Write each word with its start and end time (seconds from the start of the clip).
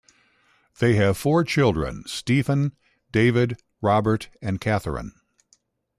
They 0.79 0.95
have 0.95 1.15
four 1.15 1.43
children 1.43 2.05
Stephen, 2.07 2.75
David, 3.11 3.61
Robert 3.83 4.29
and 4.41 4.59
Catherine. 4.59 5.13